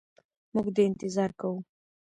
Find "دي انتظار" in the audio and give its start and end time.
0.75-1.31